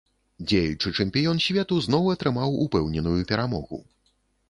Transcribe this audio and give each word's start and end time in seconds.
Дзеючы 0.51 0.93
чэмпіён 1.03 1.43
свету 1.47 1.79
зноў 1.89 2.11
атрымаў 2.17 2.59
упэўненую 2.67 3.19
перамогу. 3.33 3.85